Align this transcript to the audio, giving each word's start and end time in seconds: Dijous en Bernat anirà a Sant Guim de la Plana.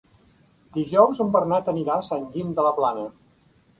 Dijous 0.77 1.21
en 1.25 1.29
Bernat 1.35 1.71
anirà 1.75 1.99
a 1.99 2.07
Sant 2.09 2.25
Guim 2.33 2.57
de 2.61 2.67
la 2.69 2.73
Plana. 2.81 3.05